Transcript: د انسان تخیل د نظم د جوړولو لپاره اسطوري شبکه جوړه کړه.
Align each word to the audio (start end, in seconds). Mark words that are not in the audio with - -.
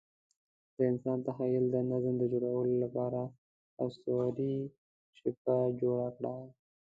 د 0.75 0.77
انسان 0.91 1.17
تخیل 1.27 1.65
د 1.71 1.75
نظم 1.91 2.15
د 2.19 2.23
جوړولو 2.33 2.75
لپاره 2.83 3.21
اسطوري 3.83 4.55
شبکه 5.17 5.57
جوړه 5.81 6.07
کړه. 6.17 6.35